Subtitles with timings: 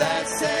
[0.00, 0.59] Blessed be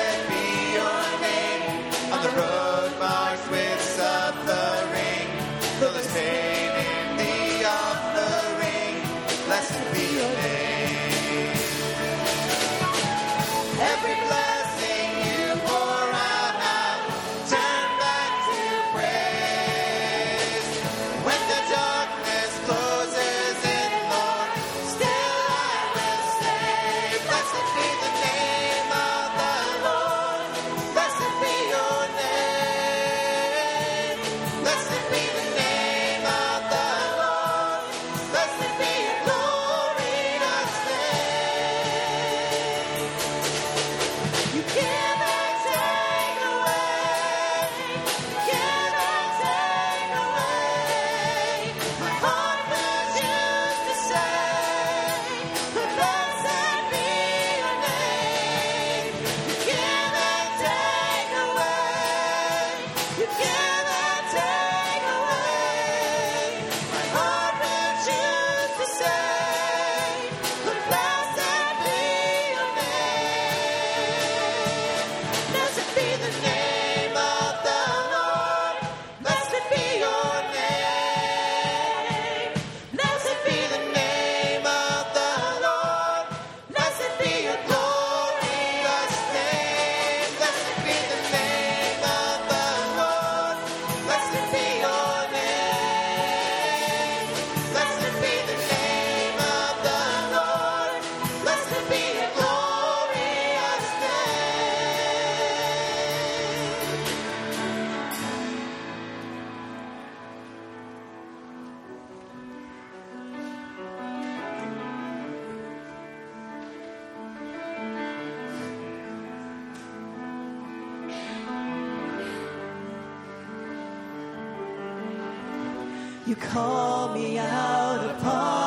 [126.26, 128.59] You call me out upon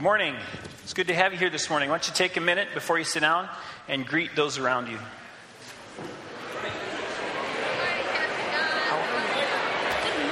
[0.00, 0.34] Good morning.
[0.82, 1.90] It's good to have you here this morning.
[1.90, 3.50] Why don't you take a minute before you sit down
[3.86, 4.96] and greet those around you?
[4.96, 5.04] Good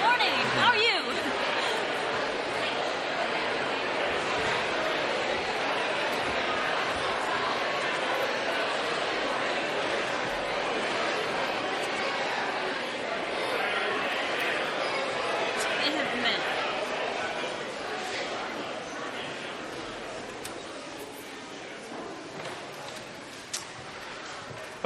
[0.00, 0.32] morning.
[0.56, 0.88] How are you?
[15.86, 16.40] Amen.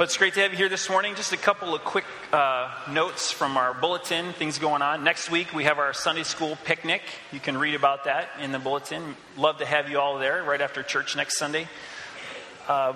[0.03, 1.15] Well, it's great to have you here this morning.
[1.15, 2.03] Just a couple of quick
[2.33, 5.05] uh, notes from our bulletin, things going on.
[5.05, 7.01] Next week, we have our Sunday school picnic.
[7.31, 9.15] You can read about that in the bulletin.
[9.37, 11.69] Love to have you all there right after church next Sunday.
[12.67, 12.95] Uh,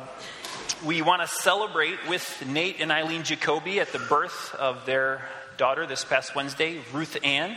[0.85, 5.21] we want to celebrate with Nate and Eileen Jacoby at the birth of their
[5.55, 7.55] daughter this past Wednesday, Ruth Ann.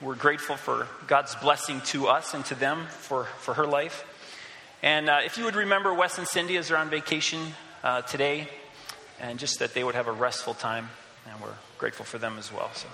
[0.00, 4.06] We're grateful for God's blessing to us and to them for, for her life.
[4.82, 7.48] And uh, if you would remember Wes and Cindy as they're on vacation
[7.84, 8.48] uh, today,
[9.20, 10.90] and just that they would have a restful time,
[11.30, 12.70] and we're grateful for them as well.
[12.74, 12.88] So.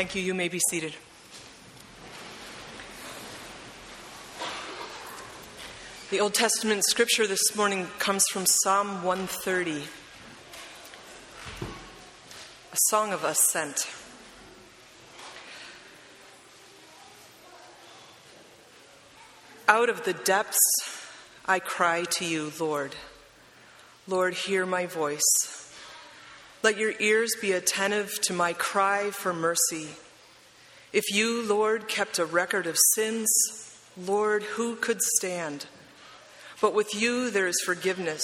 [0.00, 0.22] Thank you.
[0.22, 0.94] You may be seated.
[6.10, 9.82] The Old Testament scripture this morning comes from Psalm 130,
[12.72, 13.90] a song of ascent.
[19.68, 20.58] Out of the depths
[21.44, 22.96] I cry to you, Lord.
[24.08, 25.59] Lord, hear my voice.
[26.62, 29.88] Let your ears be attentive to my cry for mercy.
[30.92, 33.30] If you, Lord, kept a record of sins,
[33.96, 35.64] Lord, who could stand?
[36.60, 38.22] But with you there is forgiveness,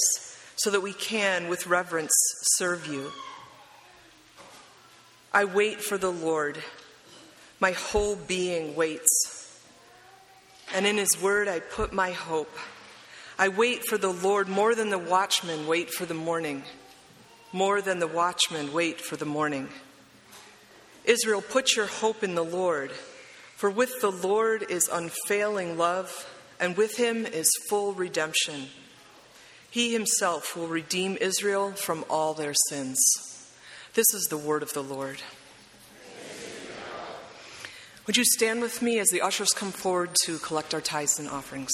[0.55, 2.13] so that we can, with reverence,
[2.57, 3.11] serve you.
[5.33, 6.59] I wait for the Lord.
[7.59, 9.63] My whole being waits.
[10.75, 12.55] And in his word I put my hope.
[13.39, 16.63] I wait for the Lord more than the watchmen wait for the morning.
[17.53, 19.69] More than the watchmen wait for the morning.
[21.05, 22.91] Israel, put your hope in the Lord,
[23.55, 28.67] for with the Lord is unfailing love, and with him is full redemption.
[29.69, 32.99] He himself will redeem Israel from all their sins.
[33.93, 35.21] This is the word of the Lord.
[38.05, 41.27] Would you stand with me as the ushers come forward to collect our tithes and
[41.27, 41.71] offerings?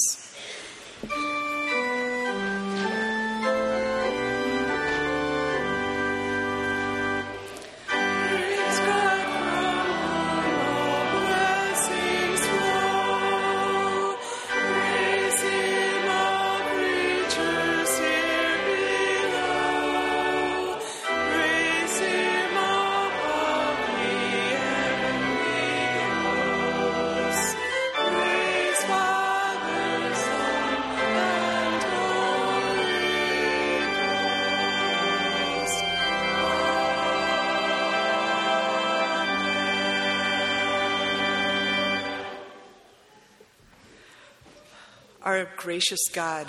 [45.24, 46.48] Our gracious God,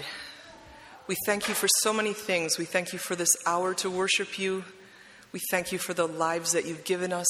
[1.07, 2.57] we thank you for so many things.
[2.57, 4.65] We thank you for this hour to worship you.
[5.31, 7.25] We thank you for the lives that you've given us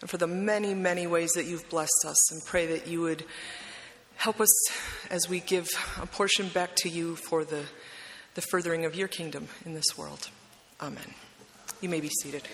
[0.00, 2.32] and for the many, many ways that you've blessed us.
[2.32, 3.26] And pray that you would
[4.16, 4.50] help us
[5.10, 5.68] as we give
[6.00, 7.64] a portion back to you for the,
[8.32, 10.30] the furthering of your kingdom in this world.
[10.80, 11.12] Amen.
[11.82, 12.48] You may be seated.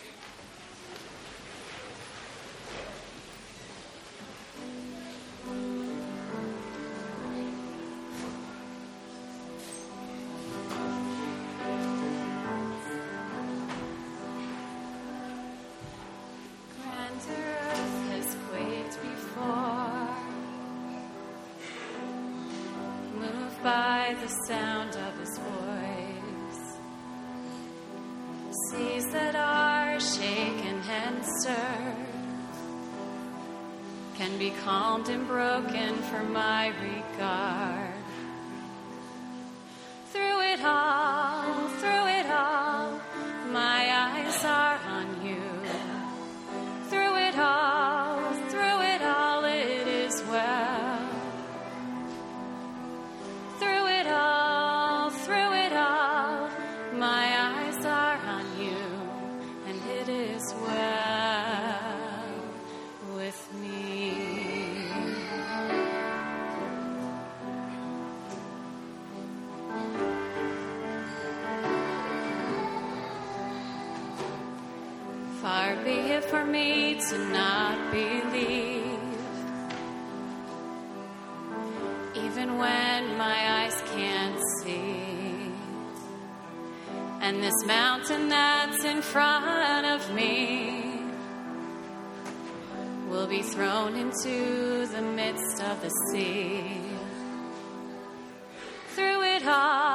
[93.29, 96.81] Be thrown into the midst of the sea.
[98.95, 99.88] Through it all,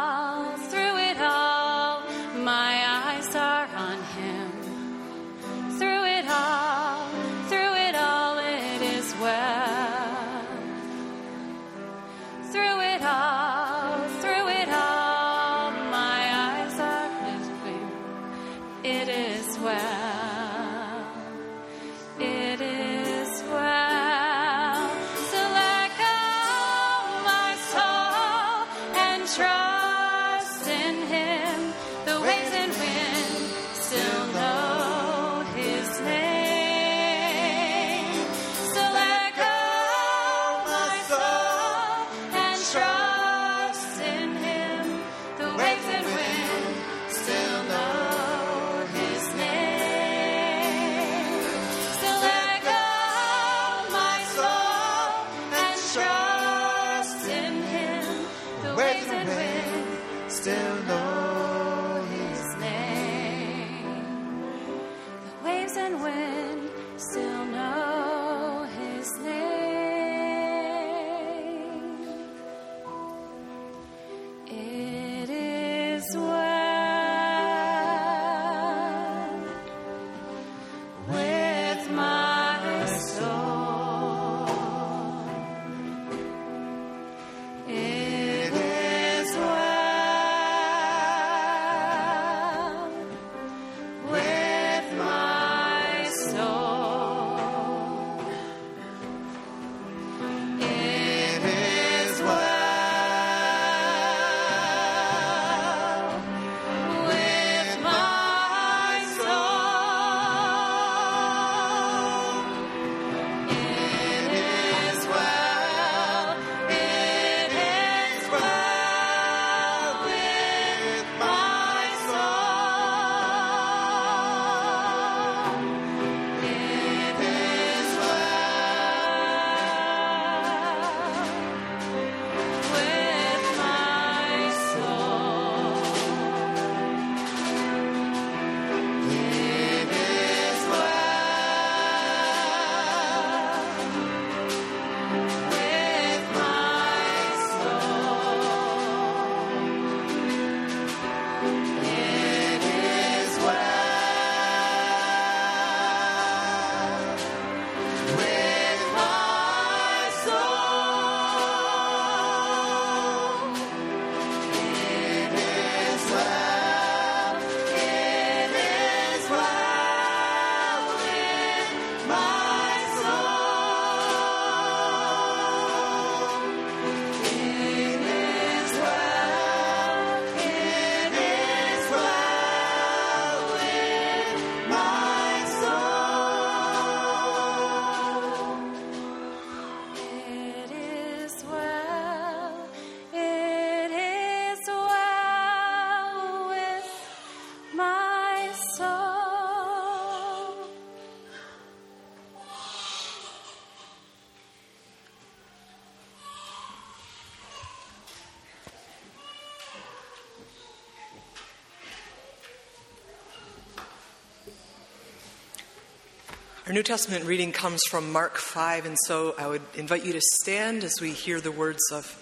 [216.74, 220.22] Our New Testament reading comes from Mark 5, and so I would invite you to
[220.42, 222.20] stand as we hear the words of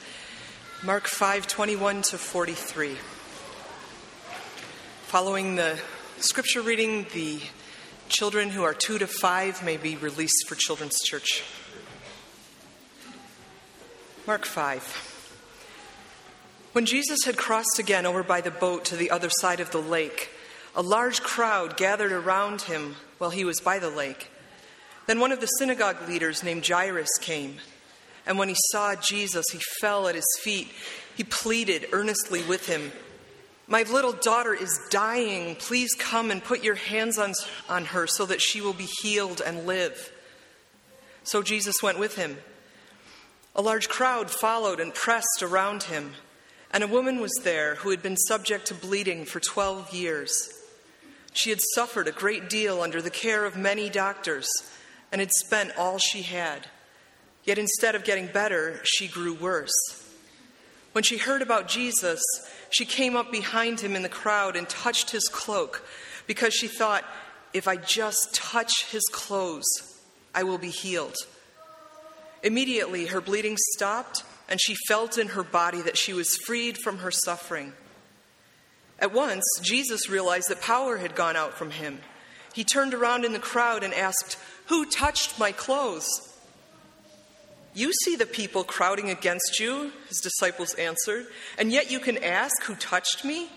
[0.83, 2.97] Mark 5 21 to 43.
[5.03, 5.79] Following the
[6.17, 7.39] scripture reading, the
[8.09, 11.43] children who are two to five may be released for Children's Church.
[14.27, 14.83] Mark 5.
[16.73, 19.81] When Jesus had crossed again over by the boat to the other side of the
[19.81, 20.29] lake,
[20.75, 24.27] a large crowd gathered around him while he was by the lake.
[25.11, 27.57] Then one of the synagogue leaders named Jairus came,
[28.25, 30.71] and when he saw Jesus, he fell at his feet.
[31.17, 32.93] He pleaded earnestly with him,
[33.67, 35.57] My little daughter is dying.
[35.57, 37.33] Please come and put your hands on,
[37.67, 40.13] on her so that she will be healed and live.
[41.25, 42.37] So Jesus went with him.
[43.53, 46.13] A large crowd followed and pressed around him,
[46.71, 50.47] and a woman was there who had been subject to bleeding for 12 years.
[51.33, 54.49] She had suffered a great deal under the care of many doctors
[55.11, 56.67] and had spent all she had.
[57.43, 59.71] Yet instead of getting better, she grew worse.
[60.91, 62.21] When she heard about Jesus,
[62.69, 65.85] she came up behind him in the crowd and touched his cloak
[66.27, 67.03] because she thought,
[67.53, 69.65] if I just touch his clothes,
[70.33, 71.15] I will be healed.
[72.43, 76.99] Immediately, her bleeding stopped, and she felt in her body that she was freed from
[76.99, 77.73] her suffering.
[78.99, 81.99] At once, Jesus realized that power had gone out from him.
[82.53, 86.07] He turned around in the crowd and asked, Who touched my clothes?
[87.73, 92.63] You see the people crowding against you, his disciples answered, and yet you can ask,
[92.63, 93.49] Who touched me?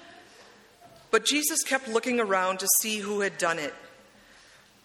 [1.11, 3.75] But Jesus kept looking around to see who had done it.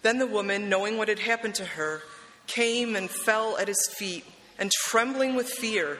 [0.02, 2.02] Then the woman, knowing what had happened to her,
[2.46, 4.24] came and fell at his feet,
[4.58, 5.98] and trembling with fear,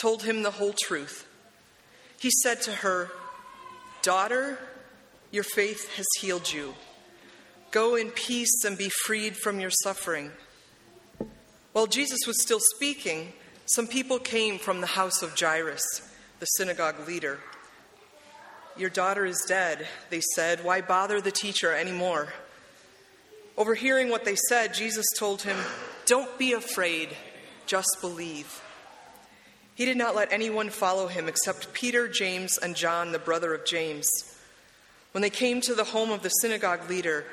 [0.00, 1.26] told him the whole truth.
[2.20, 3.10] He said to her,
[4.02, 4.58] Daughter,
[5.30, 6.74] your faith has healed you.
[7.70, 10.32] Go in peace and be freed from your suffering.
[11.72, 13.32] While Jesus was still speaking,
[13.66, 15.84] some people came from the house of Jairus,
[16.40, 17.38] the synagogue leader.
[18.78, 20.64] Your daughter is dead, they said.
[20.64, 22.32] Why bother the teacher anymore?
[23.58, 25.56] Overhearing what they said, Jesus told him,
[26.06, 27.10] Don't be afraid,
[27.66, 28.62] just believe.
[29.74, 33.66] He did not let anyone follow him except Peter, James, and John, the brother of
[33.66, 34.08] James.
[35.12, 37.26] When they came to the home of the synagogue leader,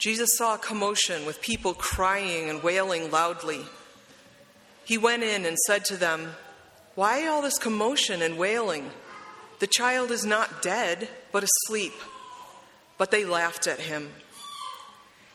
[0.00, 3.60] Jesus saw a commotion with people crying and wailing loudly.
[4.82, 6.36] He went in and said to them,
[6.94, 8.90] Why all this commotion and wailing?
[9.58, 11.92] The child is not dead, but asleep.
[12.96, 14.08] But they laughed at him.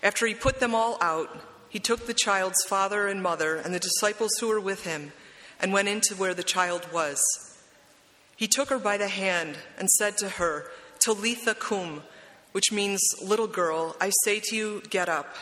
[0.01, 1.29] After he put them all out,
[1.69, 5.13] he took the child's father and mother and the disciples who were with him
[5.61, 7.21] and went into where the child was.
[8.35, 12.01] He took her by the hand and said to her, Talitha cum,
[12.55, 15.35] which means, Little girl, I say to you, get up.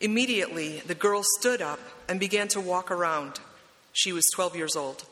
[0.00, 3.40] Immediately, the girl stood up and began to walk around.
[3.94, 5.06] She was 12 years old.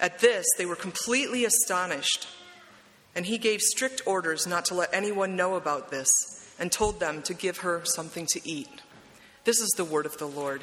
[0.00, 2.26] At this, they were completely astonished.
[3.14, 6.10] And he gave strict orders not to let anyone know about this
[6.58, 8.82] and told them to give her something to eat.
[9.44, 10.62] This is the word of the Lord.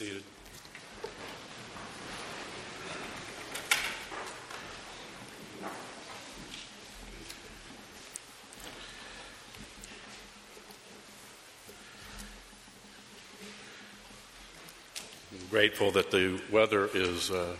[0.00, 0.22] Seated.
[15.32, 17.54] I'm grateful that the weather is uh,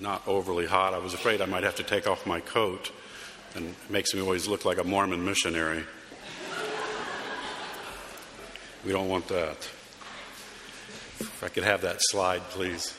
[0.00, 0.94] not overly hot.
[0.94, 2.90] I was afraid I might have to take off my coat,
[3.54, 5.84] and it makes me always look like a Mormon missionary.
[8.84, 9.68] We don't want that.
[11.20, 12.94] If I could have that slide, please.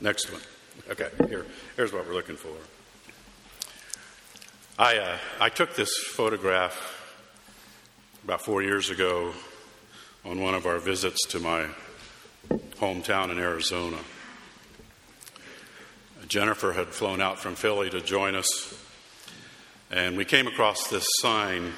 [0.00, 0.42] Next one.
[0.90, 2.52] Okay, here, here's what we're looking for.
[4.78, 6.92] I, uh, I took this photograph
[8.24, 9.32] about four years ago
[10.24, 11.66] on one of our visits to my
[12.78, 13.98] hometown in Arizona.
[16.28, 18.74] Jennifer had flown out from Philly to join us,
[19.90, 21.72] and we came across this sign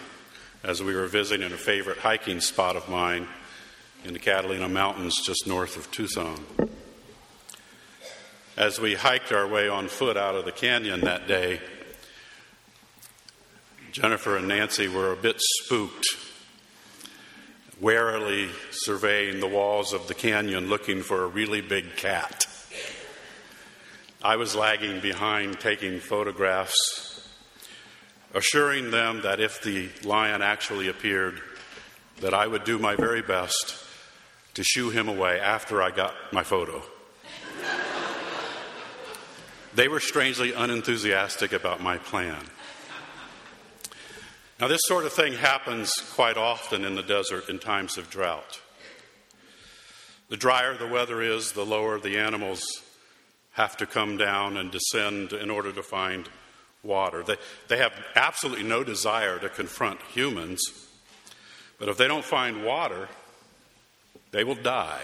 [0.69, 3.27] as we were visiting a favorite hiking spot of mine
[4.05, 6.45] in the Catalina Mountains just north of Tucson.
[8.55, 11.63] As we hiked our way on foot out of the canyon that day,
[13.93, 16.07] Jennifer and Nancy were a bit spooked,
[17.81, 22.47] warily surveying the walls of the canyon looking for a really big cat.
[24.23, 27.08] I was lagging behind taking photographs,
[28.35, 31.41] assuring them that if the lion actually appeared,
[32.21, 33.85] that I would do my very best
[34.55, 36.83] to shoo him away after I got my photo.
[39.75, 42.45] they were strangely unenthusiastic about my plan.
[44.61, 48.61] Now, this sort of thing happens quite often in the desert in times of drought.
[50.29, 52.61] The drier the weather is, the lower the animals
[53.53, 56.29] have to come down and descend in order to find
[56.83, 57.23] water.
[57.23, 57.37] They,
[57.69, 60.61] they have absolutely no desire to confront humans,
[61.79, 63.09] but if they don't find water,
[64.31, 65.03] they will die.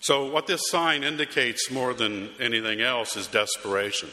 [0.00, 4.08] So, what this sign indicates more than anything else is desperation.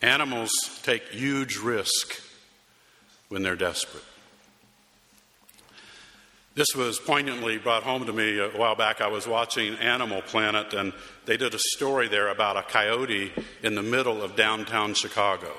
[0.00, 0.50] Animals
[0.82, 2.20] take huge risk
[3.28, 4.04] when they're desperate.
[6.56, 9.02] This was poignantly brought home to me a while back.
[9.02, 10.94] I was watching Animal Planet, and
[11.26, 13.30] they did a story there about a coyote
[13.62, 15.52] in the middle of downtown Chicago.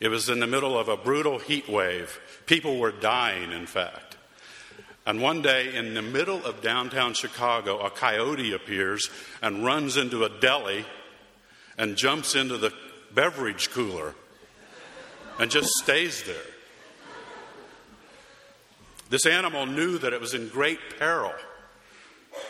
[0.00, 2.18] It was in the middle of a brutal heat wave.
[2.46, 4.16] People were dying, in fact.
[5.04, 9.10] And one day, in the middle of downtown Chicago, a coyote appears
[9.42, 10.86] and runs into a deli
[11.76, 12.72] and jumps into the
[13.12, 14.14] beverage cooler
[15.38, 16.36] and just stays there.
[19.10, 21.32] This animal knew that it was in great peril.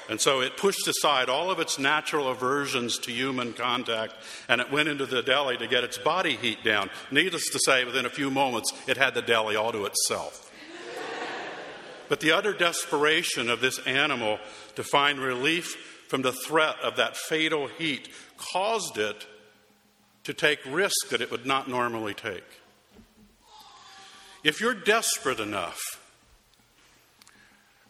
[0.09, 4.15] And so it pushed aside all of its natural aversions to human contact
[4.49, 6.91] and it went into the deli to get its body heat down.
[7.11, 10.51] Needless to say, within a few moments, it had the deli all to itself.
[12.09, 14.39] But the utter desperation of this animal
[14.77, 15.75] to find relief
[16.09, 19.27] from the threat of that fatal heat caused it
[20.25, 22.45] to take risks that it would not normally take.
[24.43, 25.79] If you're desperate enough,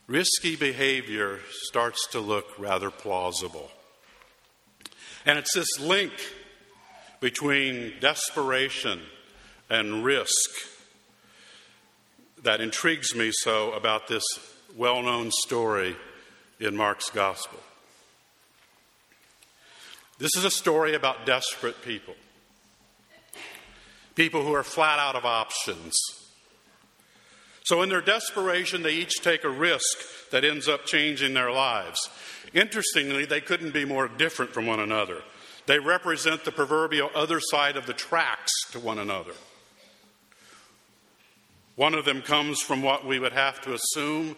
[0.09, 3.71] risky behavior starts to look rather plausible.
[5.25, 6.13] And it's this link
[7.21, 9.01] between desperation
[9.69, 10.51] and risk
[12.43, 14.25] that intrigues me so about this
[14.77, 15.95] well known story
[16.59, 17.59] in Mark's Gospel.
[20.19, 22.15] This is a story about desperate people,
[24.15, 25.95] people who are flat out of options.
[27.69, 29.99] So, in their desperation, they each take a risk
[30.31, 31.99] that ends up changing their lives.
[32.55, 35.21] Interestingly, they couldn't be more different from one another.
[35.67, 39.35] They represent the proverbial other side of the tracks to one another.
[41.77, 44.37] One of them comes from what we would have to assume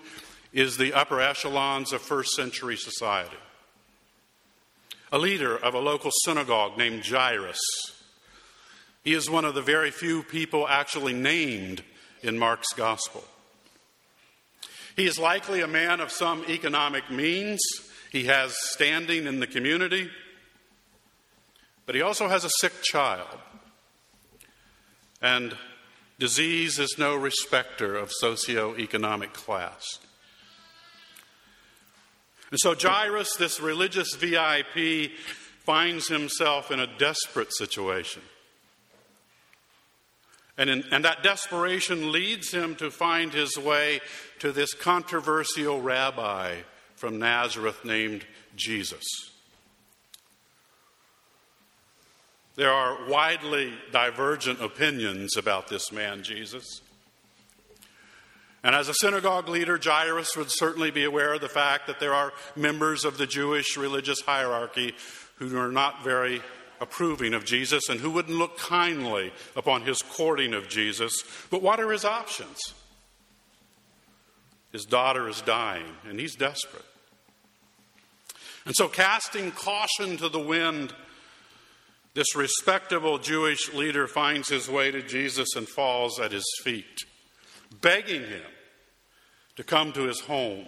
[0.52, 3.36] is the upper echelons of first century society
[5.12, 7.60] a leader of a local synagogue named Jairus.
[9.04, 11.84] He is one of the very few people actually named
[12.22, 13.24] in Mark's gospel.
[14.96, 17.60] He is likely a man of some economic means.
[18.10, 20.10] He has standing in the community,
[21.86, 23.38] but he also has a sick child.
[25.22, 25.56] And
[26.18, 29.98] disease is no respecter of socioeconomic class.
[32.50, 35.12] And so Jairus, this religious VIP,
[35.64, 38.22] finds himself in a desperate situation.
[40.60, 44.02] And, in, and that desperation leads him to find his way
[44.40, 46.56] to this controversial rabbi
[46.96, 49.06] from Nazareth named Jesus.
[52.56, 56.82] There are widely divergent opinions about this man, Jesus.
[58.62, 62.12] And as a synagogue leader, Jairus would certainly be aware of the fact that there
[62.12, 64.92] are members of the Jewish religious hierarchy
[65.36, 66.42] who are not very
[66.80, 71.22] approving of Jesus and who wouldn't look kindly upon his courting of Jesus.
[71.50, 72.58] But what are his options?
[74.72, 76.84] His daughter is dying, and he's desperate.
[78.64, 80.94] And so, casting caution to the wind,
[82.14, 87.04] this respectable Jewish leader finds his way to Jesus and falls at his feet,
[87.80, 88.42] begging him
[89.56, 90.66] to come to his home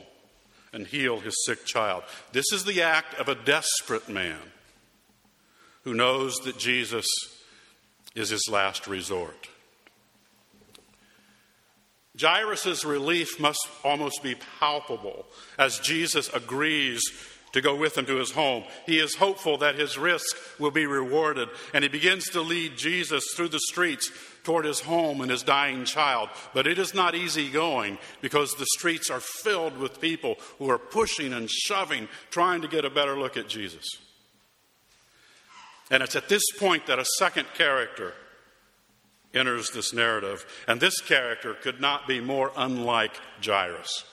[0.73, 2.03] and heal his sick child.
[2.33, 4.39] This is the act of a desperate man
[5.85, 7.07] who knows that Jesus
[8.15, 9.49] is his last resort.
[12.21, 15.25] Jairus' relief must almost be palpable
[15.59, 17.01] as Jesus agrees
[17.53, 18.65] to go with him to his home.
[18.87, 23.25] He is hopeful that his risk will be rewarded, and he begins to lead Jesus
[23.35, 24.11] through the streets
[24.43, 26.29] toward his home and his dying child.
[26.55, 30.79] But it is not easy going because the streets are filled with people who are
[30.79, 33.87] pushing and shoving, trying to get a better look at Jesus.
[35.93, 38.15] And it's at this point that a second character
[39.35, 43.13] enters this narrative, and this character could not be more unlike
[43.45, 44.05] Jairus.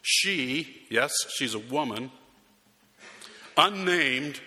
[0.00, 2.10] She, yes, she's a woman,
[3.58, 4.40] unnamed.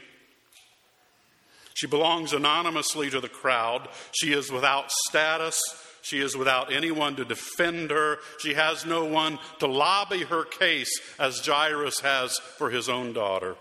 [1.75, 3.87] She belongs anonymously to the crowd.
[4.11, 5.61] She is without status.
[6.01, 8.17] She is without anyone to defend her.
[8.39, 13.55] She has no one to lobby her case as Jairus has for his own daughter.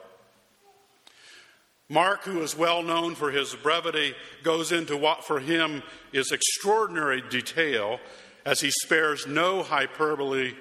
[1.91, 5.83] Mark, who is well known for his brevity, goes into what for him
[6.13, 8.01] is extraordinary detail
[8.47, 10.55] as he spares no hyperbole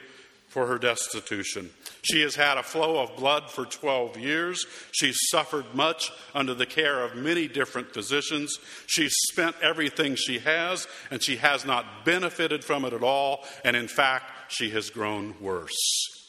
[0.53, 1.71] for her destitution.
[2.03, 4.65] She has had a flow of blood for 12 years.
[4.91, 8.59] She's suffered much under the care of many different physicians.
[8.85, 13.45] She's spent everything she has, and she has not benefited from it at all.
[13.63, 16.22] And in fact, she has grown worse.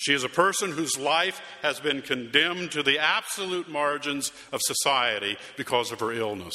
[0.00, 5.36] She is a person whose life has been condemned to the absolute margins of society
[5.58, 6.54] because of her illness.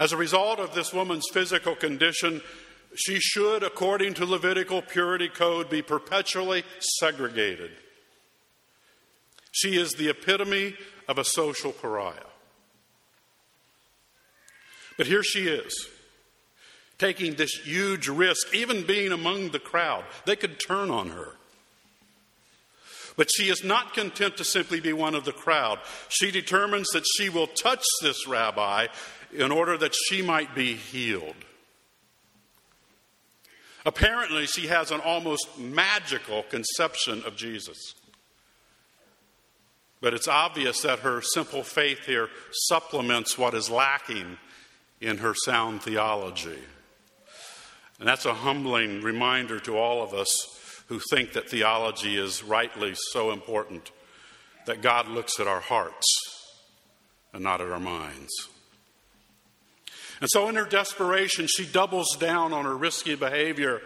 [0.00, 2.40] As a result of this woman's physical condition,
[2.94, 7.72] she should, according to Levitical purity code, be perpetually segregated.
[9.52, 10.74] She is the epitome
[11.06, 12.14] of a social pariah.
[14.96, 15.90] But here she is,
[16.98, 20.04] taking this huge risk, even being among the crowd.
[20.24, 21.32] They could turn on her.
[23.16, 25.78] But she is not content to simply be one of the crowd.
[26.08, 28.88] She determines that she will touch this rabbi
[29.32, 31.34] in order that she might be healed.
[33.86, 37.94] Apparently, she has an almost magical conception of Jesus.
[40.00, 44.38] But it's obvious that her simple faith here supplements what is lacking
[45.00, 46.58] in her sound theology.
[47.98, 50.28] And that's a humbling reminder to all of us
[50.88, 53.90] who think that theology is rightly so important
[54.66, 56.06] that God looks at our hearts
[57.32, 58.32] and not at our minds.
[60.20, 63.82] And so, in her desperation, she doubles down on her risky behavior,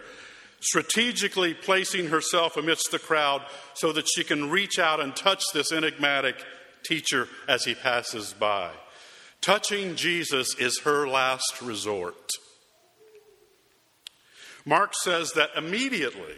[0.61, 3.41] strategically placing herself amidst the crowd
[3.73, 6.35] so that she can reach out and touch this enigmatic
[6.83, 8.71] teacher as he passes by.
[9.41, 12.31] Touching Jesus is her last resort.
[14.65, 16.35] Mark says that immediately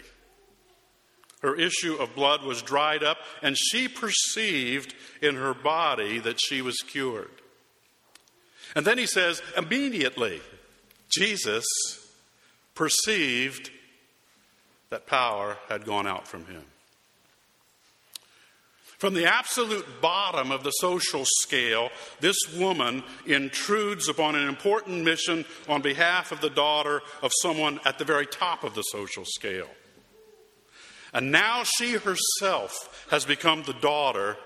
[1.42, 6.62] her issue of blood was dried up, and she perceived in her body that she
[6.62, 7.30] was cured.
[8.76, 10.42] And then he says, immediately,
[11.10, 11.66] Jesus
[12.76, 13.70] perceived
[14.90, 16.64] that power had gone out from him.
[19.04, 21.89] From the absolute bottom of the social scale,
[22.22, 27.99] this woman intrudes upon an important mission on behalf of the daughter of someone at
[27.99, 29.68] the very top of the social scale.
[31.14, 34.38] And now she herself has become the daughter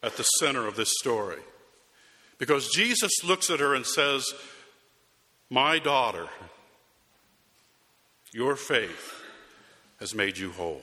[0.00, 1.42] at the center of this story.
[2.38, 4.24] Because Jesus looks at her and says,
[5.50, 6.28] My daughter,
[8.32, 9.20] your faith
[9.98, 10.82] has made you whole.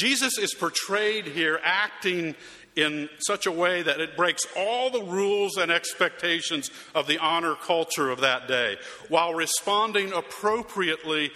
[0.00, 2.34] Jesus is portrayed here acting
[2.74, 7.54] in such a way that it breaks all the rules and expectations of the honor
[7.54, 8.78] culture of that day,
[9.10, 11.30] while responding appropriately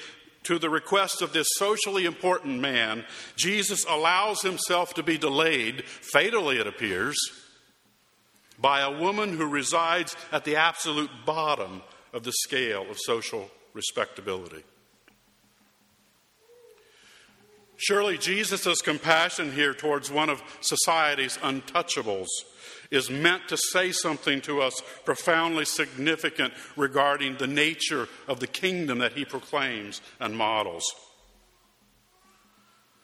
[0.45, 3.05] to the request of this socially important man.
[3.37, 7.19] Jesus allows himself to be delayed, fatally it appears
[8.59, 11.83] by a woman who resides at the absolute bottom
[12.15, 14.65] of the scale of social respectability.
[17.77, 22.29] Surely Jesus' compassion here towards one of society's untouchables
[22.91, 28.99] is meant to say something to us profoundly significant regarding the nature of the kingdom
[28.99, 30.85] that he proclaims and models.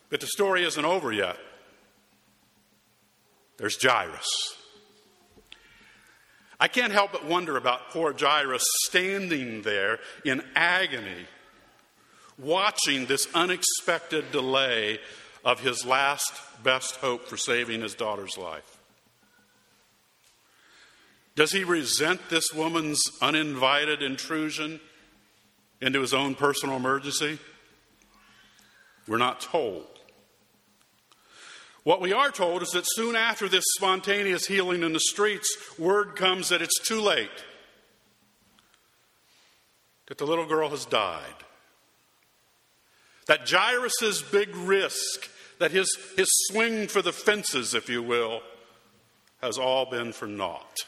[0.08, 1.36] But the story isn't over yet.
[3.56, 4.28] There's Jairus.
[6.58, 11.26] I can't help but wonder about poor Jairus standing there in agony,
[12.40, 14.98] watching this unexpected delay
[15.44, 16.32] of his last
[16.62, 18.78] best hope for saving his daughter's life.
[21.36, 24.80] Does he resent this woman's uninvited intrusion
[25.80, 27.38] into his own personal emergency?
[29.08, 29.86] We're not told.
[31.82, 36.14] What we are told is that soon after this spontaneous healing in the streets, word
[36.14, 37.30] comes that it's too late,
[40.08, 41.24] that the little girl has died.
[43.30, 48.42] That Jairus' big risk, that his, his swing for the fences, if you will,
[49.40, 50.80] has all been for naught.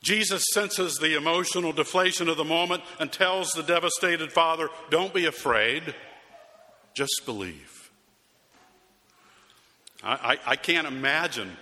[0.00, 5.26] Jesus senses the emotional deflation of the moment and tells the devastated father, Don't be
[5.26, 5.92] afraid,
[6.94, 7.90] just believe.
[10.04, 11.56] I, I, I, can't imagine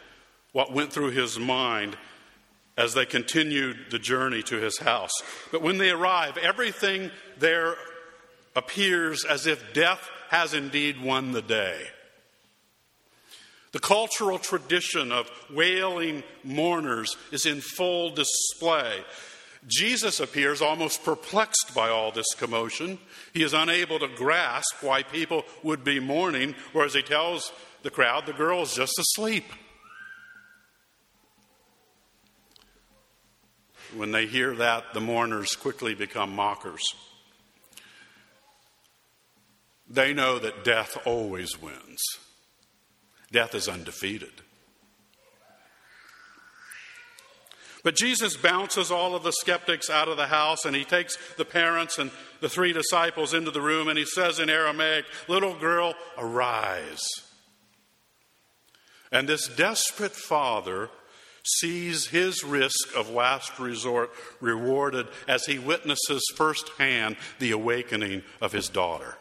[0.52, 1.96] what went through his mind
[2.76, 5.12] as they continued the journey to his house.
[5.50, 7.76] But when they arrive, everything there
[8.54, 11.86] appears as if death has indeed won the day.
[13.72, 19.02] The cultural tradition of wailing mourners is in full display.
[19.66, 22.98] Jesus appears almost perplexed by all this commotion.
[23.32, 27.52] He is unable to grasp why people would be mourning, whereas he tells
[27.82, 29.44] the crowd the girl is just asleep.
[33.94, 36.82] When they hear that, the mourners quickly become mockers.
[39.92, 42.00] They know that death always wins.
[43.30, 44.32] Death is undefeated.
[47.84, 51.44] But Jesus bounces all of the skeptics out of the house and he takes the
[51.44, 55.94] parents and the three disciples into the room and he says in Aramaic, Little girl,
[56.16, 57.02] arise.
[59.10, 60.88] And this desperate father
[61.44, 68.68] sees his risk of last resort rewarded as he witnesses firsthand the awakening of his
[68.68, 69.16] daughter.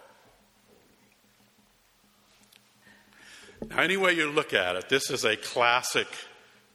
[3.70, 6.08] Now, any way you look at it, this is a classic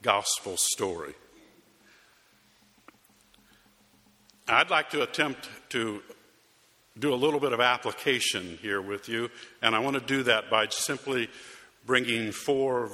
[0.03, 1.15] gospel story.
[4.49, 6.03] I'd like to attempt to
[6.99, 9.31] do a little bit of application here with you,
[9.61, 11.29] and I want to do that by simply
[11.85, 12.91] bringing four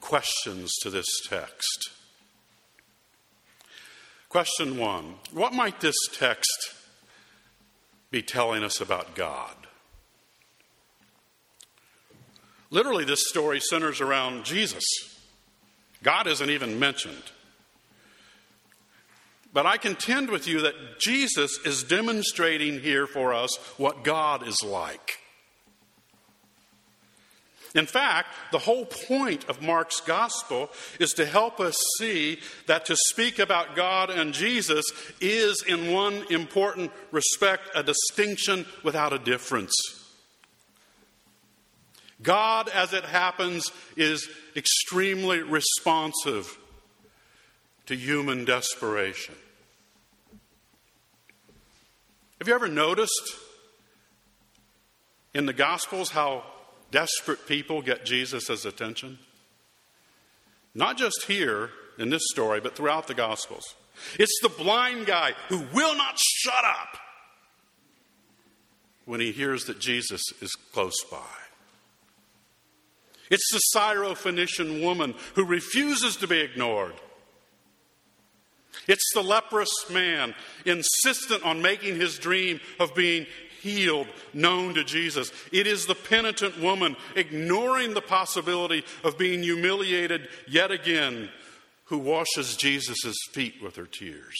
[0.00, 1.90] questions to this text.
[4.28, 6.74] Question one What might this text
[8.10, 9.61] be telling us about God?
[12.72, 14.82] Literally, this story centers around Jesus.
[16.02, 17.22] God isn't even mentioned.
[19.52, 24.64] But I contend with you that Jesus is demonstrating here for us what God is
[24.64, 25.18] like.
[27.74, 32.96] In fact, the whole point of Mark's gospel is to help us see that to
[32.96, 34.84] speak about God and Jesus
[35.20, 40.01] is, in one important respect, a distinction without a difference.
[42.22, 46.58] God, as it happens, is extremely responsive
[47.86, 49.34] to human desperation.
[52.38, 53.36] Have you ever noticed
[55.34, 56.44] in the Gospels how
[56.90, 59.18] desperate people get Jesus' attention?
[60.74, 63.74] Not just here in this story, but throughout the Gospels.
[64.18, 66.98] It's the blind guy who will not shut up
[69.04, 71.41] when he hears that Jesus is close by.
[73.32, 76.92] It's the Syrophoenician woman who refuses to be ignored.
[78.86, 80.34] It's the leprous man
[80.66, 83.26] insistent on making his dream of being
[83.62, 85.32] healed known to Jesus.
[85.50, 91.30] It is the penitent woman ignoring the possibility of being humiliated yet again
[91.84, 94.36] who washes Jesus' feet with her tears.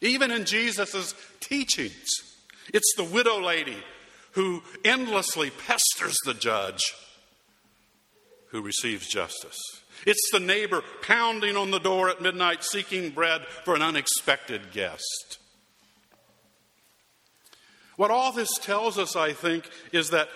[0.00, 2.08] Even in Jesus' teachings,
[2.72, 3.76] it's the widow lady
[4.34, 6.94] who endlessly pesters the judge
[8.48, 9.58] who receives justice.
[10.06, 15.38] It's the neighbor pounding on the door at midnight seeking bread for an unexpected guest.
[17.96, 20.28] What all this tells us, I think, is that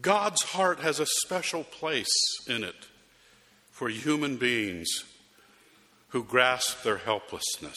[0.00, 2.14] God's heart has a special place
[2.48, 2.86] in it
[3.70, 4.88] for human beings
[6.08, 7.76] who grasp their helplessness,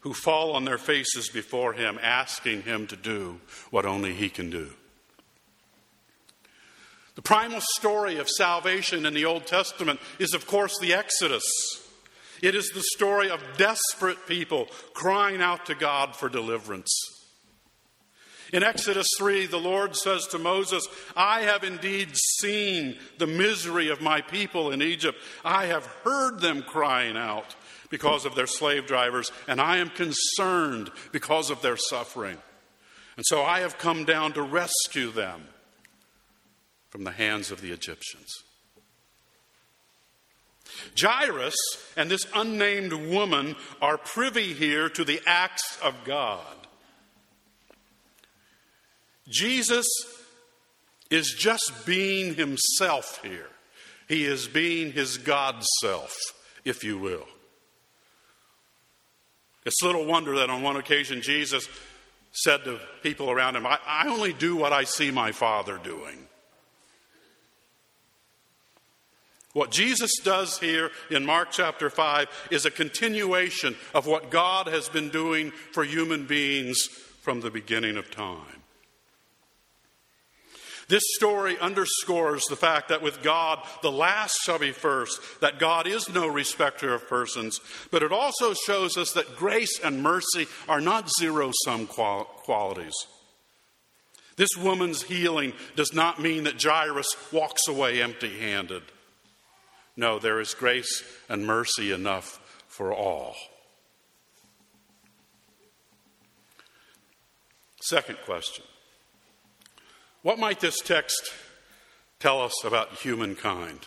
[0.00, 3.40] who fall on their faces before him, asking him to do
[3.70, 4.70] what only he can do.
[7.16, 11.42] The primal story of salvation in the Old Testament is, of course, the Exodus.
[12.40, 16.92] It is the story of desperate people crying out to God for deliverance.
[18.52, 20.86] In Exodus 3, the Lord says to Moses,
[21.16, 25.18] I have indeed seen the misery of my people in Egypt.
[25.44, 27.54] I have heard them crying out
[27.90, 32.38] because of their slave drivers, and I am concerned because of their suffering.
[33.16, 35.42] And so I have come down to rescue them
[36.90, 38.32] from the hands of the Egyptians.
[40.98, 41.56] Jairus
[41.96, 46.44] and this unnamed woman are privy here to the acts of God.
[49.28, 49.86] Jesus
[51.10, 53.48] is just being himself here.
[54.08, 56.16] He is being his God self,
[56.64, 57.26] if you will.
[59.68, 61.68] It's little wonder that on one occasion Jesus
[62.32, 66.26] said to people around him, I, I only do what I see my Father doing.
[69.52, 74.88] What Jesus does here in Mark chapter 5 is a continuation of what God has
[74.88, 76.86] been doing for human beings
[77.20, 78.62] from the beginning of time.
[80.88, 85.86] This story underscores the fact that with God, the last shall be first, that God
[85.86, 87.60] is no respecter of persons,
[87.90, 92.94] but it also shows us that grace and mercy are not zero sum qualities.
[94.36, 98.82] This woman's healing does not mean that Jairus walks away empty handed.
[99.94, 103.34] No, there is grace and mercy enough for all.
[107.80, 108.64] Second question
[110.22, 111.32] What might this text
[112.20, 113.86] tell us about humankind?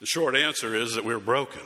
[0.00, 1.62] The short answer is that we're broken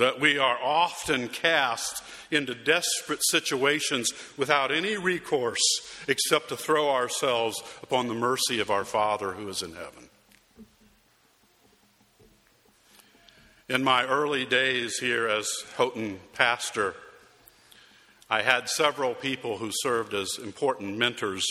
[0.00, 5.60] that we are often cast into desperate situations without any recourse
[6.08, 10.08] except to throw ourselves upon the mercy of our Father who is in heaven.
[13.68, 16.94] In my early days here as Houghton pastor,
[18.30, 21.44] I had several people who served as important mentors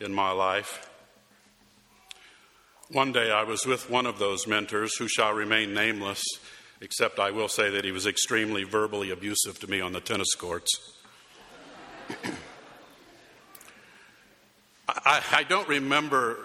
[0.00, 0.90] in my life.
[2.90, 6.22] One day I was with one of those mentors who shall remain nameless
[6.82, 10.34] except I will say that he was extremely verbally abusive to me on the tennis
[10.34, 10.92] courts.
[14.88, 16.38] I, I, don't remember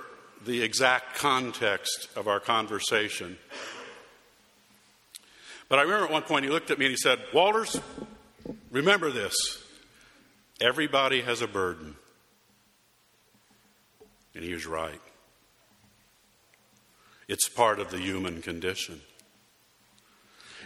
[0.46, 3.38] the exact context of our conversation.
[5.68, 7.82] But I remember at one point he looked at me and he said, Walters,
[8.72, 9.36] remember this.
[10.62, 11.96] Everybody has a burden.
[14.36, 15.02] And he was right.
[17.28, 19.02] It's part of the human condition.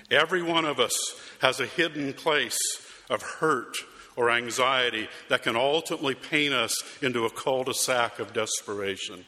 [0.09, 0.93] Every one of us
[1.41, 2.57] has a hidden place
[3.09, 3.77] of hurt
[4.15, 9.25] or anxiety that can ultimately paint us into a cul de sac of desperation.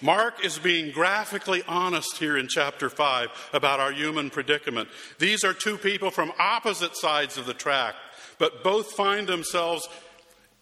[0.00, 4.88] Mark is being graphically honest here in chapter 5 about our human predicament.
[5.18, 7.94] These are two people from opposite sides of the track,
[8.38, 9.88] but both find themselves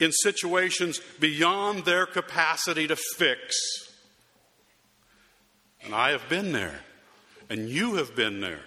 [0.01, 3.57] in situations beyond their capacity to fix.
[5.85, 6.81] And I have been there.
[7.49, 8.63] And you have been there.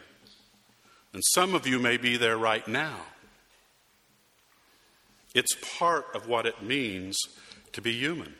[1.13, 2.97] And some of you may be there right now.
[5.35, 7.17] It's part of what it means
[7.73, 8.35] to be human.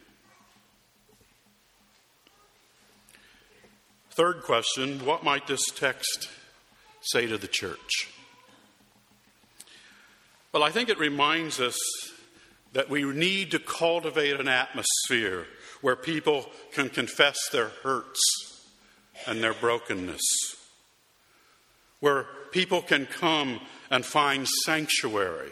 [4.12, 6.30] Third question What might this text
[7.02, 8.10] say to the church?
[10.52, 11.78] Well, I think it reminds us
[12.74, 15.46] that we need to cultivate an atmosphere
[15.82, 18.20] where people can confess their hurts
[19.28, 20.22] and their brokenness,
[22.00, 25.52] where people can come and find sanctuary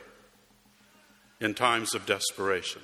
[1.40, 2.82] in times of desperation.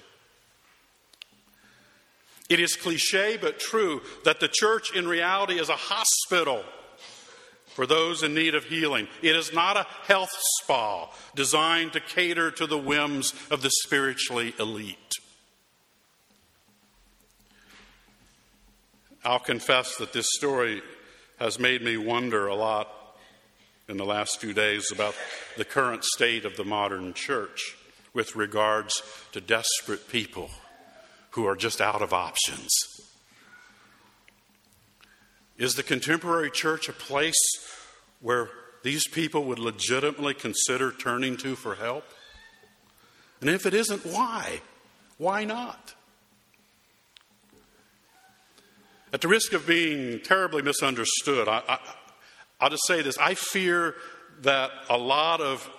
[2.50, 6.64] It is cliche but true that the church in reality is a hospital
[7.68, 9.08] for those in need of healing.
[9.22, 10.32] It is not a health
[10.62, 14.98] spa designed to cater to the whims of the spiritually elite.
[19.26, 20.82] I'll confess that this story
[21.40, 22.90] has made me wonder a lot
[23.88, 25.16] in the last few days about
[25.58, 27.76] the current state of the modern church
[28.14, 30.50] with regards to desperate people
[31.34, 32.70] who are just out of options.
[35.58, 37.36] Is the contemporary church a place
[38.22, 38.50] where
[38.84, 42.06] these people would legitimately consider turning to for help?
[43.42, 44.62] And if it isn't, why?
[45.18, 45.96] Why not?
[49.12, 51.80] At the risk of being terribly misunderstood, I, I,
[52.60, 53.18] I'll just say this.
[53.18, 53.96] I fear
[54.42, 55.70] that a lot of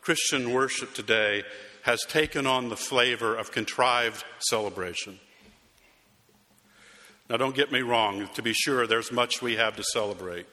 [0.00, 1.42] Christian worship today
[1.84, 5.20] has taken on the flavor of contrived celebration.
[7.28, 10.46] Now, don't get me wrong, to be sure, there's much we have to celebrate.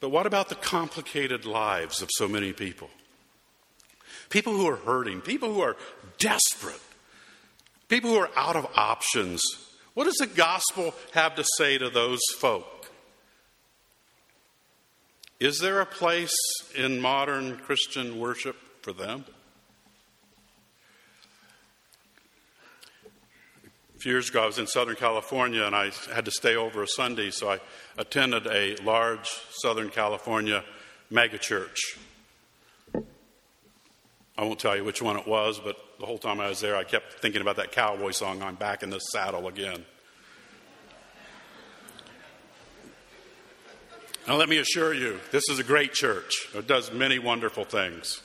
[0.00, 2.90] But what about the complicated lives of so many people?
[4.30, 5.76] People who are hurting, people who are
[6.18, 6.80] desperate,
[7.88, 9.42] people who are out of options.
[9.94, 12.66] What does the gospel have to say to those folk?
[15.44, 16.34] Is there a place
[16.74, 19.26] in modern Christian worship for them?
[23.94, 26.82] A few years ago, I was in Southern California and I had to stay over
[26.82, 27.60] a Sunday, so I
[27.98, 30.64] attended a large Southern California
[31.12, 31.98] megachurch.
[32.94, 36.74] I won't tell you which one it was, but the whole time I was there,
[36.74, 39.84] I kept thinking about that cowboy song, I'm back in the saddle again.
[44.26, 46.48] Now, let me assure you, this is a great church.
[46.54, 48.22] It does many wonderful things.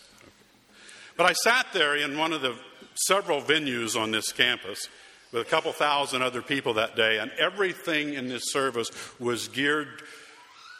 [1.18, 2.56] But I sat there in one of the
[2.96, 4.88] several venues on this campus
[5.34, 8.90] with a couple thousand other people that day, and everything in this service
[9.20, 10.02] was geared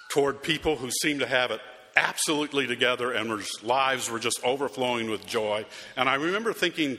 [0.10, 1.60] toward people who seemed to have it
[1.98, 5.66] absolutely together and whose lives were just overflowing with joy.
[5.98, 6.98] And I remember thinking,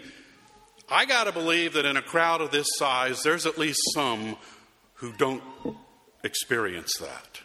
[0.90, 4.36] I got to believe that in a crowd of this size, there's at least some
[4.94, 5.42] who don't
[6.22, 7.40] experience that.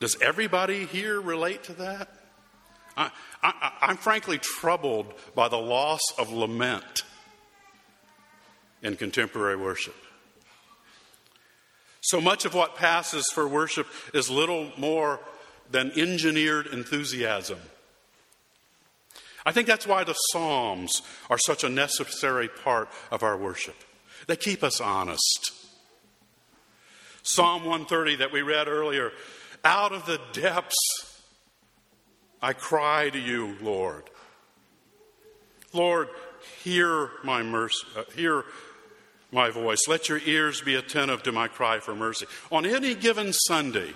[0.00, 2.08] Does everybody here relate to that?
[2.96, 3.10] I,
[3.82, 7.02] am frankly troubled by the loss of lament
[8.82, 9.94] in contemporary worship.
[12.00, 15.20] So much of what passes for worship is little more
[15.70, 17.58] than engineered enthusiasm.
[19.44, 23.76] I think that's why the Psalms are such a necessary part of our worship.
[24.26, 25.52] They keep us honest.
[27.22, 29.12] Psalm 130 that we read earlier
[29.66, 31.20] out of the depths,
[32.40, 34.04] I cry to you, Lord.
[35.72, 36.08] Lord,
[36.62, 38.44] hear my mercy, uh, hear
[39.32, 39.88] my voice.
[39.88, 42.26] Let your ears be attentive to my cry for mercy.
[42.52, 43.92] On any given Sunday,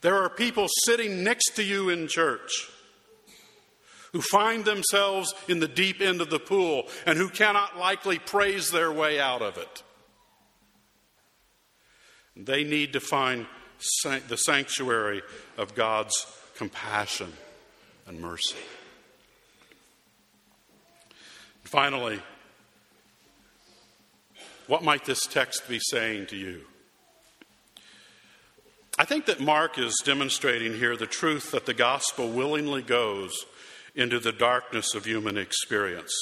[0.00, 2.70] there are people sitting next to you in church
[4.12, 8.70] who find themselves in the deep end of the pool and who cannot likely praise
[8.70, 9.82] their way out of it.
[12.36, 13.46] They need to find
[14.28, 15.22] the sanctuary
[15.56, 16.14] of God's
[16.56, 17.32] compassion
[18.06, 18.56] and mercy.
[21.64, 22.20] Finally,
[24.66, 26.62] what might this text be saying to you?
[28.98, 33.32] I think that Mark is demonstrating here the truth that the gospel willingly goes
[33.94, 36.12] into the darkness of human experience.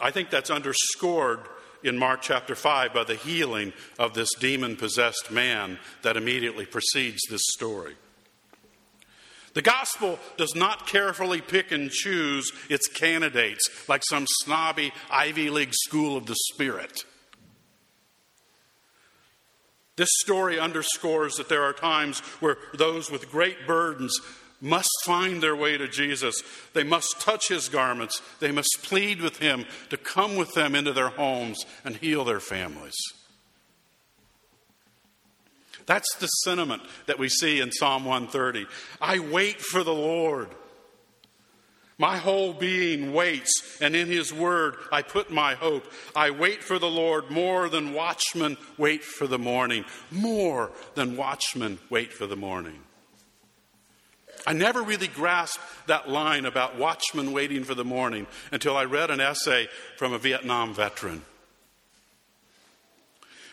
[0.00, 1.40] I think that's underscored
[1.82, 7.20] in Mark chapter 5 by the healing of this demon possessed man that immediately precedes
[7.28, 7.94] this story.
[9.54, 15.72] The gospel does not carefully pick and choose its candidates like some snobby Ivy League
[15.72, 17.04] school of the Spirit.
[19.96, 24.20] This story underscores that there are times where those with great burdens
[24.66, 26.42] must find their way to Jesus.
[26.74, 28.20] They must touch his garments.
[28.40, 32.40] They must plead with him to come with them into their homes and heal their
[32.40, 32.96] families.
[35.86, 38.66] That's the sentiment that we see in Psalm 130.
[39.00, 40.48] I wait for the Lord.
[41.98, 45.90] My whole being waits, and in His word I put my hope.
[46.14, 49.84] I wait for the Lord more than watchmen wait for the morning.
[50.10, 52.80] More than watchmen wait for the morning.
[54.46, 59.10] I never really grasped that line about watchmen waiting for the morning until I read
[59.10, 61.22] an essay from a Vietnam veteran.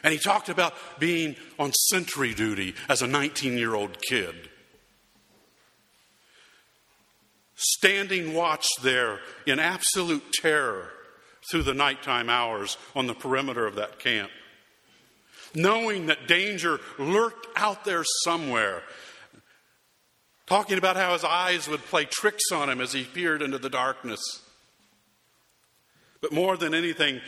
[0.03, 4.35] And he talked about being on sentry duty as a 19 year old kid.
[7.55, 10.91] Standing watch there in absolute terror
[11.49, 14.29] through the nighttime hours on the perimeter of that camp.
[15.55, 18.83] Knowing that danger lurked out there somewhere
[20.45, 23.69] talking about how his eyes would play tricks on him as he peered into the
[23.69, 24.21] darkness.
[26.21, 27.21] But more than anything,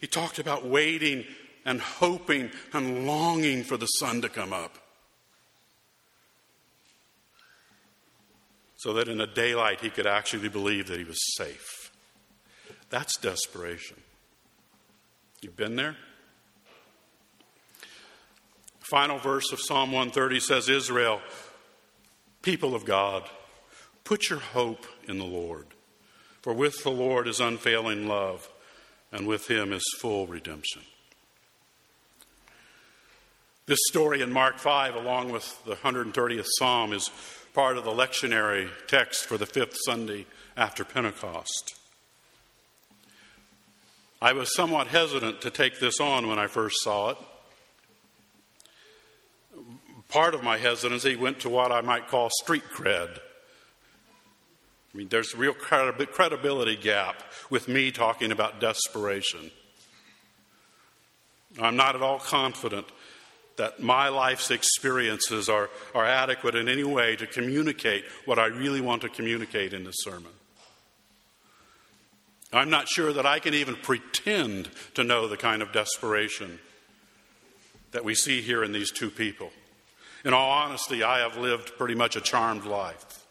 [0.00, 1.24] he talked about waiting
[1.64, 4.78] and hoping and longing for the sun to come up.
[8.76, 11.90] So that in the daylight he could actually believe that he was safe.
[12.88, 13.98] That's desperation.
[15.42, 15.96] You've been there?
[18.80, 21.20] Final verse of Psalm 130 says Israel
[22.42, 23.28] People of God,
[24.04, 25.66] put your hope in the Lord.
[26.42, 28.48] For with the Lord is unfailing love,
[29.12, 30.82] and with him is full redemption.
[33.66, 37.10] This story in Mark 5, along with the 130th Psalm, is
[37.52, 40.26] part of the lectionary text for the fifth Sunday
[40.56, 41.76] after Pentecost.
[44.22, 47.18] I was somewhat hesitant to take this on when I first saw it.
[50.10, 53.18] Part of my hesitancy went to what I might call street cred.
[54.92, 59.52] I mean, there's a real credibility gap with me talking about desperation.
[61.60, 62.86] I'm not at all confident
[63.56, 68.80] that my life's experiences are, are adequate in any way to communicate what I really
[68.80, 70.32] want to communicate in this sermon.
[72.52, 76.58] I'm not sure that I can even pretend to know the kind of desperation
[77.92, 79.50] that we see here in these two people.
[80.24, 83.24] In all honesty, I have lived pretty much a charmed life.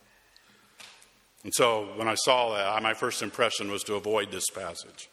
[1.43, 5.09] And so when I saw that, my first impression was to avoid this passage.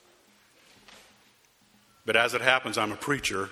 [2.05, 3.51] But as it happens, I'm a preacher,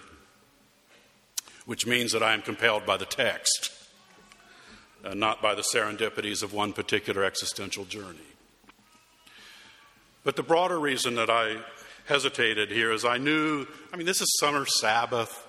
[1.67, 3.71] which means that I am compelled by the text,
[5.05, 8.19] uh, not by the serendipities of one particular existential journey.
[10.25, 11.59] But the broader reason that I
[12.07, 15.44] hesitated here is I knew, I mean, this is summer Sabbath.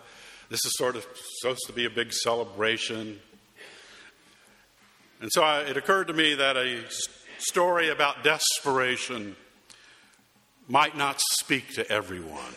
[0.50, 1.06] This is sort of
[1.40, 3.20] supposed to be a big celebration.
[5.22, 6.82] And so I, it occurred to me that a
[7.40, 9.36] story about desperation
[10.68, 12.56] might not speak to everyone.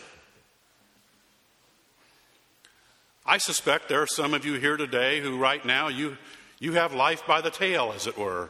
[3.25, 6.17] I suspect there are some of you here today who, right now, you,
[6.59, 8.49] you have life by the tail, as it were.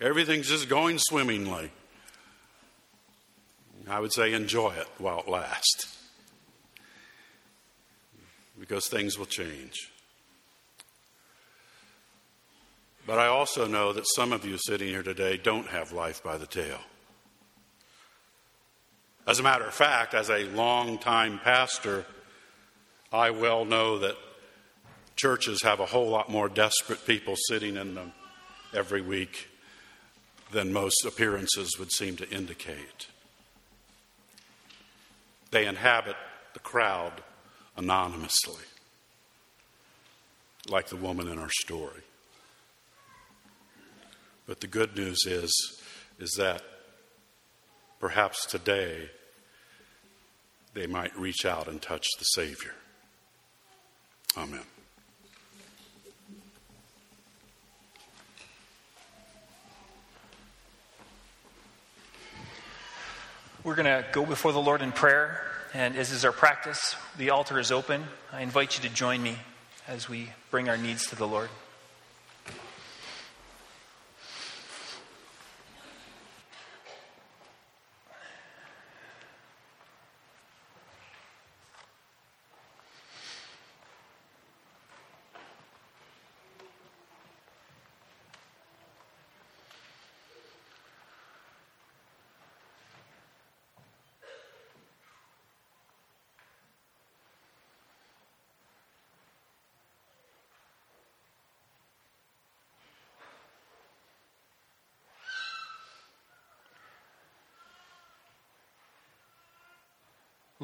[0.00, 1.70] Everything's just going swimmingly.
[3.88, 5.99] I would say enjoy it while it lasts.
[8.60, 9.90] Because things will change.
[13.06, 16.36] But I also know that some of you sitting here today don't have life by
[16.36, 16.78] the tail.
[19.26, 22.04] As a matter of fact, as a long-time pastor,
[23.10, 24.16] I well know that
[25.16, 28.12] churches have a whole lot more desperate people sitting in them
[28.74, 29.48] every week
[30.52, 33.06] than most appearances would seem to indicate.
[35.50, 36.16] They inhabit
[36.52, 37.22] the crowd
[37.80, 38.62] anonymously,
[40.68, 42.02] like the woman in our story.
[44.46, 45.80] But the good news is,
[46.18, 46.60] is that
[47.98, 49.08] perhaps today
[50.74, 52.74] they might reach out and touch the Savior.
[54.36, 54.60] Amen.
[63.64, 67.30] We're going to go before the Lord in prayer, and as is our practice, the
[67.30, 68.04] altar is open.
[68.32, 69.36] I invite you to join me
[69.86, 71.48] as we bring our needs to the Lord.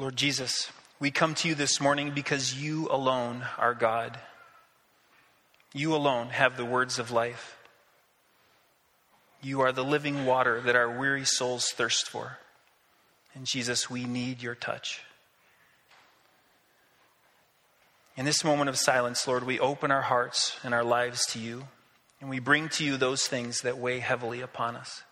[0.07, 4.17] Lord Jesus, we come to you this morning because you alone are God.
[5.73, 7.57] You alone have the words of life.
[9.41, 12.37] You are the living water that our weary souls thirst for.
[13.35, 15.01] And Jesus, we need your touch.
[18.15, 21.67] In this moment of silence, Lord, we open our hearts and our lives to you,
[22.21, 25.03] and we bring to you those things that weigh heavily upon us.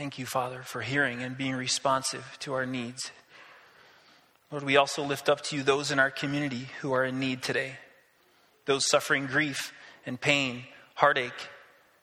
[0.00, 3.10] Thank you, Father, for hearing and being responsive to our needs.
[4.50, 7.42] Lord, we also lift up to you those in our community who are in need
[7.42, 7.74] today,
[8.64, 9.74] those suffering grief
[10.06, 11.48] and pain, heartache,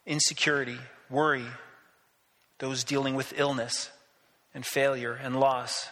[0.05, 0.77] insecurity,
[1.09, 1.47] worry,
[2.59, 3.89] those dealing with illness
[4.53, 5.89] and failure and loss.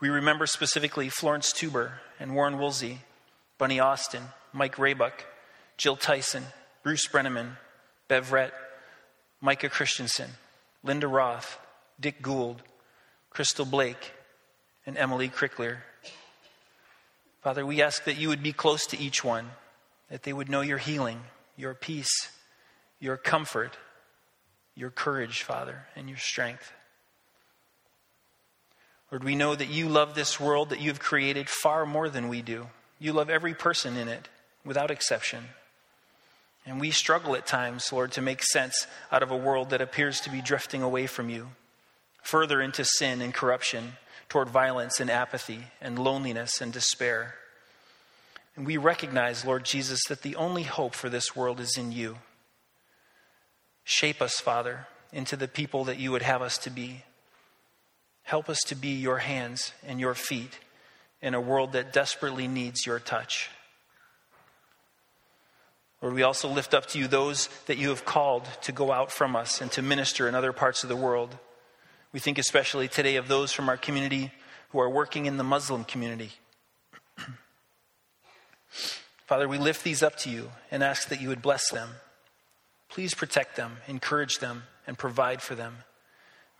[0.00, 3.02] We remember specifically Florence Tuber and Warren Woolsey,
[3.56, 5.12] Bunny Austin, Mike Raybuck,
[5.76, 6.42] Jill Tyson,
[6.82, 7.50] Bruce Brenneman,
[8.08, 8.50] Bev Rett,
[9.40, 10.30] Micah Christensen,
[10.84, 11.58] Linda Roth,
[11.98, 12.62] Dick Gould,
[13.30, 14.12] Crystal Blake,
[14.86, 15.78] and Emily Crickler.
[17.42, 19.50] Father, we ask that you would be close to each one,
[20.10, 21.22] that they would know your healing,
[21.56, 22.30] your peace,
[23.00, 23.76] your comfort,
[24.74, 26.72] your courage, Father, and your strength.
[29.10, 32.28] Lord, we know that you love this world that you have created far more than
[32.28, 32.68] we do.
[32.98, 34.28] You love every person in it,
[34.64, 35.44] without exception.
[36.66, 40.20] And we struggle at times, Lord, to make sense out of a world that appears
[40.20, 41.48] to be drifting away from you,
[42.22, 43.94] further into sin and corruption,
[44.28, 47.34] toward violence and apathy and loneliness and despair.
[48.56, 52.18] And we recognize, Lord Jesus, that the only hope for this world is in you.
[53.84, 57.02] Shape us, Father, into the people that you would have us to be.
[58.22, 60.58] Help us to be your hands and your feet
[61.20, 63.50] in a world that desperately needs your touch.
[66.04, 69.10] Lord, we also lift up to you those that you have called to go out
[69.10, 71.38] from us and to minister in other parts of the world.
[72.12, 74.30] We think especially today of those from our community
[74.68, 76.32] who are working in the Muslim community.
[79.26, 81.88] Father, we lift these up to you and ask that you would bless them.
[82.90, 85.84] Please protect them, encourage them, and provide for them.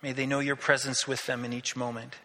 [0.01, 2.15] May they know your presence with them in each moment.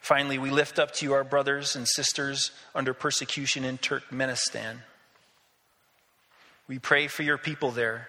[0.00, 4.78] Finally, we lift up to you our brothers and sisters under persecution in Turkmenistan.
[6.66, 8.08] We pray for your people there,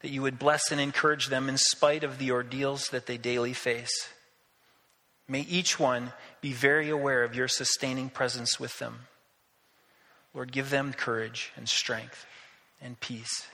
[0.00, 3.52] that you would bless and encourage them in spite of the ordeals that they daily
[3.52, 4.08] face.
[5.26, 9.06] May each one be very aware of your sustaining presence with them.
[10.34, 12.26] Lord, give them courage and strength
[12.82, 13.46] and peace.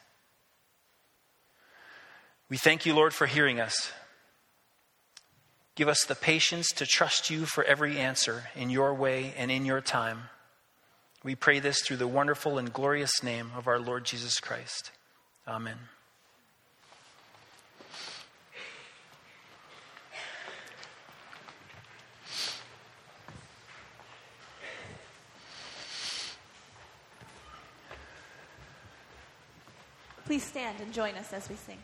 [2.48, 3.92] We thank you, Lord, for hearing us.
[5.74, 9.64] Give us the patience to trust you for every answer in your way and in
[9.64, 10.24] your time.
[11.22, 14.90] We pray this through the wonderful and glorious name of our Lord Jesus Christ.
[15.46, 15.76] Amen.
[30.24, 31.78] Please stand and join us as we sing.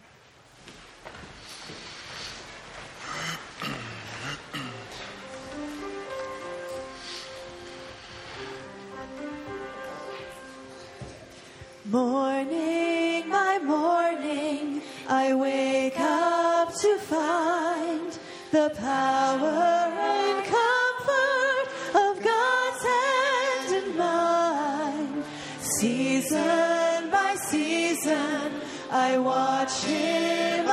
[11.90, 18.18] Morning by morning, I wake up to find
[18.50, 25.24] the power and comfort of God's hand in mine.
[25.60, 28.52] Season by season,
[28.90, 30.65] I watch Him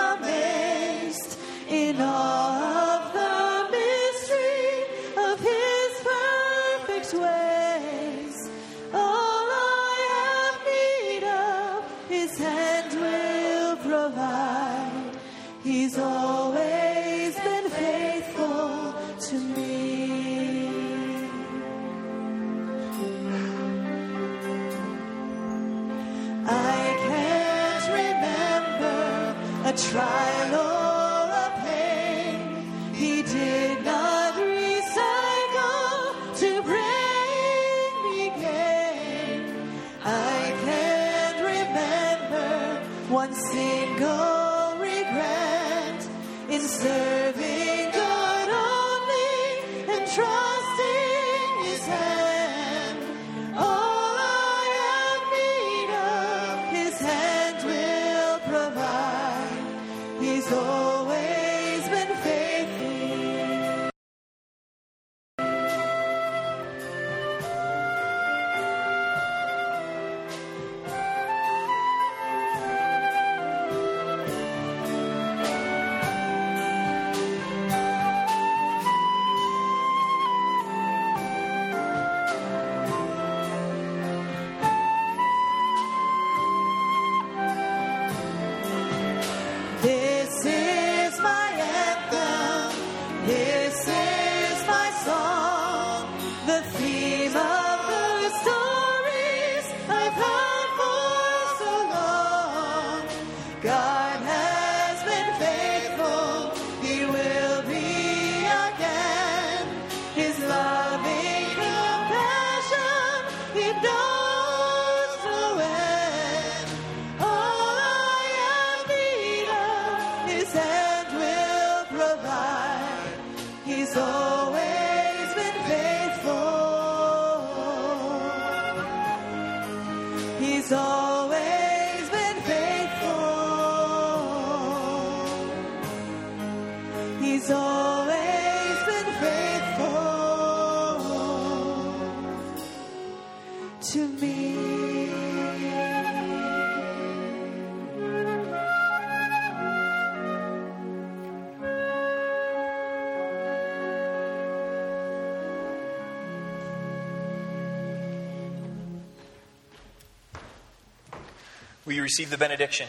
[162.14, 162.88] receive the benediction?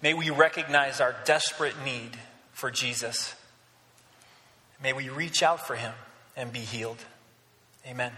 [0.00, 2.16] May we recognize our desperate need
[2.52, 3.34] for Jesus.
[4.80, 5.92] May we reach out for him
[6.36, 7.04] and be healed.
[7.84, 8.12] Amen.